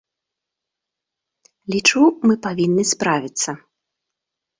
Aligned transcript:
Лічу, 1.73 2.01
мы 2.29 2.33
павінны 2.47 2.83
справіцца. 2.93 3.49